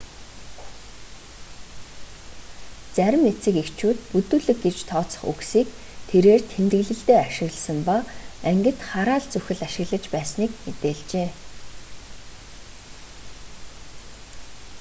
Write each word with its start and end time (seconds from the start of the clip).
зарим 2.95 3.23
эцэг 3.31 3.55
эхчүүд 3.63 3.99
бүдүүлэг 4.11 4.57
гэж 4.65 4.77
тооцох 4.91 5.23
үгсийг 5.31 5.67
тэрээр 6.09 6.41
тэмдэглэлдээ 6.51 7.17
ашигласан 7.27 7.77
ба 7.87 7.97
ангид 8.51 8.77
хараал 8.89 9.23
зүхэл 9.33 9.61
ашиглаж 9.69 10.03
байсныг 10.13 10.51
мэдээлжээ 10.65 11.29